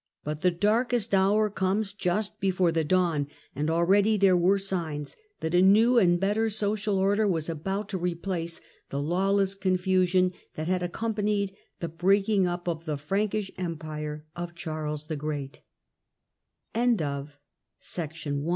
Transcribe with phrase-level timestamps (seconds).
[0.23, 5.53] But the darkest hour comes just before the dawn, and already there were signs that
[5.53, 10.81] a new and better social order was about to replace the lawless confusion that had
[10.81, 11.51] accom panied
[11.81, 15.59] the breaking up of the Prankish Empire of Charles th